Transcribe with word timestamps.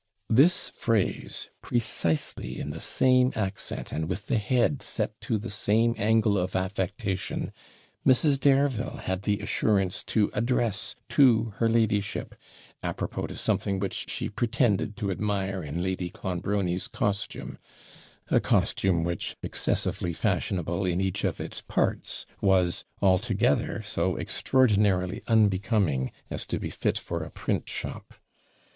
This 0.31 0.69
phrase, 0.71 1.51
precisely 1.61 2.57
in 2.59 2.71
the 2.71 2.79
same 2.79 3.31
accent, 3.35 3.91
and 3.91 4.09
with 4.09 4.25
the 4.25 4.39
head 4.39 4.81
set 4.81 5.21
to 5.21 5.37
the 5.37 5.51
same 5.51 5.93
angle 5.95 6.39
of 6.39 6.55
affectation, 6.55 7.51
Mrs. 8.03 8.39
Dareville 8.39 9.01
had 9.03 9.21
the 9.21 9.39
assurance 9.41 10.03
to 10.05 10.31
address 10.33 10.95
to 11.09 11.53
her 11.57 11.69
ladyship, 11.69 12.33
apropos 12.81 13.27
to 13.27 13.35
something 13.37 13.77
which 13.77 14.09
she 14.09 14.27
pretended 14.27 14.97
to 14.97 15.11
admire 15.11 15.63
in 15.63 15.83
Lady 15.83 16.09
Clonbrony's 16.09 16.87
COSTUME 16.87 17.59
a 18.29 18.39
costume 18.39 19.03
which, 19.03 19.35
excessively 19.43 20.13
fashionable 20.13 20.83
in 20.83 20.99
each 20.99 21.23
of 21.23 21.39
its 21.39 21.61
parts, 21.61 22.25
was, 22.41 22.85
all 23.01 23.19
together, 23.19 23.83
so 23.83 24.15
extraordinarily 24.17 25.21
unbecoming 25.27 26.11
as 26.31 26.47
to 26.47 26.59
be 26.59 26.71
fit 26.71 26.97
for 26.97 27.21
a 27.21 27.29
print 27.29 27.69
shop. 27.69 28.15